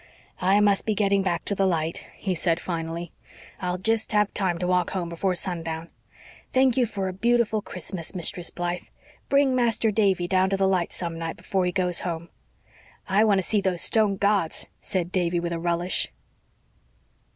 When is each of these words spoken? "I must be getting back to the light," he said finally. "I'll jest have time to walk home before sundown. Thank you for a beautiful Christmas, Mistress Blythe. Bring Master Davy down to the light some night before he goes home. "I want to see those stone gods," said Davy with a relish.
"I 0.41 0.59
must 0.61 0.87
be 0.87 0.95
getting 0.95 1.21
back 1.21 1.45
to 1.45 1.53
the 1.53 1.67
light," 1.67 2.07
he 2.15 2.33
said 2.33 2.59
finally. 2.59 3.11
"I'll 3.59 3.77
jest 3.77 4.13
have 4.13 4.33
time 4.33 4.57
to 4.57 4.65
walk 4.65 4.89
home 4.89 5.09
before 5.09 5.35
sundown. 5.35 5.91
Thank 6.53 6.75
you 6.75 6.87
for 6.87 7.07
a 7.07 7.13
beautiful 7.13 7.61
Christmas, 7.61 8.15
Mistress 8.15 8.49
Blythe. 8.49 8.85
Bring 9.29 9.53
Master 9.55 9.91
Davy 9.91 10.27
down 10.27 10.49
to 10.49 10.57
the 10.57 10.67
light 10.67 10.91
some 10.91 11.19
night 11.19 11.37
before 11.37 11.67
he 11.67 11.71
goes 11.71 11.99
home. 11.99 12.29
"I 13.07 13.23
want 13.23 13.37
to 13.43 13.47
see 13.47 13.61
those 13.61 13.81
stone 13.83 14.17
gods," 14.17 14.69
said 14.79 15.11
Davy 15.11 15.39
with 15.39 15.53
a 15.53 15.59
relish. 15.59 16.09